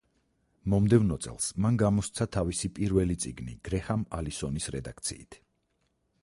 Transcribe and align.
მომდევნო 0.73 1.17
წელს 1.25 1.49
მან 1.65 1.77
გამოსცა 1.81 2.27
თავისი 2.37 2.71
პირველი 2.79 3.19
წიგნი 3.27 3.55
გრეჰამ 3.69 4.07
ალისონის 4.21 4.71
რედაქციით. 4.79 5.39